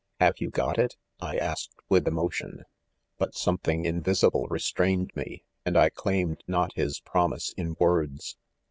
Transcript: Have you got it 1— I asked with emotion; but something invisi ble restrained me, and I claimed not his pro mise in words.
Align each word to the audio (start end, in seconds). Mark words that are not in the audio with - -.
Have 0.19 0.39
you 0.39 0.49
got 0.49 0.79
it 0.79 0.97
1— 1.19 1.31
I 1.35 1.37
asked 1.37 1.75
with 1.87 2.07
emotion; 2.07 2.63
but 3.19 3.35
something 3.35 3.83
invisi 3.85 4.31
ble 4.31 4.47
restrained 4.47 5.11
me, 5.13 5.43
and 5.63 5.77
I 5.77 5.89
claimed 5.91 6.43
not 6.47 6.73
his 6.73 6.99
pro 6.99 7.27
mise 7.27 7.53
in 7.55 7.75
words. 7.79 8.35